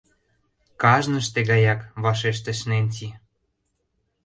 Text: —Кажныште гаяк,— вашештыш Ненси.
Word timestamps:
—Кажныште 0.81 1.39
гаяк,— 1.49 1.81
вашештыш 2.03 2.59
Ненси. 2.69 3.07